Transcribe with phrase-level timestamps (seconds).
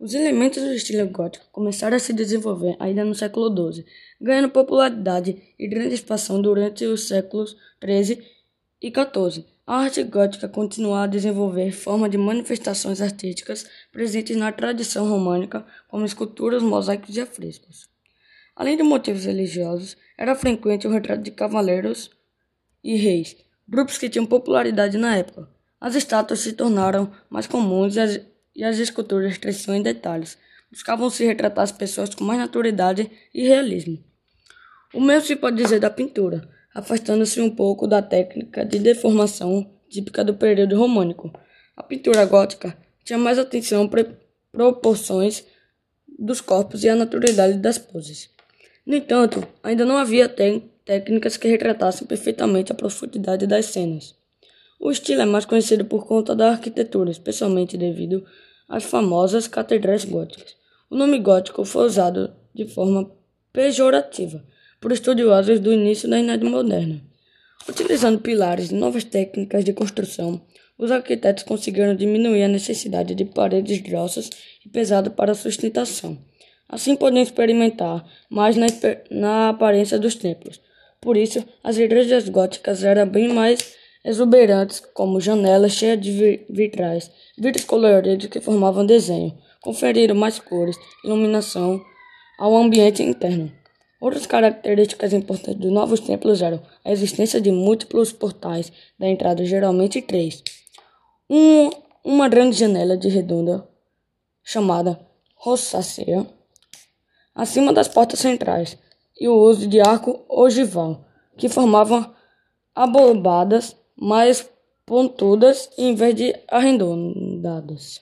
[0.00, 3.84] Os elementos do estilo gótico começaram a se desenvolver ainda no século XII,
[4.18, 7.54] ganhando popularidade e grande expansão durante os séculos
[7.84, 8.26] XIII
[8.80, 9.44] e XIV.
[9.66, 16.06] A arte gótica continuou a desenvolver formas de manifestações artísticas presentes na tradição românica, como
[16.06, 17.86] esculturas, mosaicos e afrescos.
[18.56, 22.10] Além de motivos religiosos, era frequente o retrato de cavaleiros
[22.82, 23.36] e reis,
[23.68, 25.46] grupos que tinham popularidade na época.
[25.78, 30.38] As estátuas se tornaram mais comuns e as e as esculturas cresciam em detalhes.
[30.70, 34.02] Buscavam se retratar as pessoas com mais naturalidade e realismo.
[34.94, 40.24] O mesmo se pode dizer da pintura, afastando-se um pouco da técnica de deformação típica
[40.24, 41.32] do período românico.
[41.76, 44.06] A pintura gótica tinha mais atenção para
[44.52, 45.44] proporções
[46.18, 48.30] dos corpos e a naturalidade das poses.
[48.84, 54.14] No entanto, ainda não havia técnicas que retratassem perfeitamente a profundidade das cenas.
[54.82, 58.24] O estilo é mais conhecido por conta da arquitetura, especialmente devido
[58.66, 60.56] as famosas catedrais góticas.
[60.88, 63.12] O nome gótico foi usado de forma
[63.52, 64.42] pejorativa
[64.80, 67.02] por estudiosos do início da Idade Moderna.
[67.68, 70.40] Utilizando pilares e novas técnicas de construção,
[70.78, 74.30] os arquitetos conseguiram diminuir a necessidade de paredes grossas
[74.64, 76.16] e pesadas para sustentação.
[76.66, 78.66] Assim podem experimentar mais na,
[79.10, 80.58] na aparência dos templos.
[81.02, 87.64] Por isso, as igrejas góticas eram bem mais exuberantes, como janelas cheias de vitrais, vidros
[87.64, 91.80] coloridos que formavam desenho, conferiram mais cores e iluminação
[92.38, 93.52] ao ambiente interno.
[94.00, 100.00] Outras características importantes dos novos templos eram a existência de múltiplos portais, da entrada geralmente
[100.00, 100.42] três,
[101.28, 101.70] um,
[102.02, 103.68] uma grande janela de redonda
[104.42, 104.98] chamada
[105.36, 106.26] rossácea
[107.34, 108.76] acima das portas centrais
[109.18, 111.04] e o uso de arco ogival,
[111.36, 112.14] que formavam
[112.74, 114.50] abobadas mais
[114.86, 118.00] pontudas em vez de arredondadas.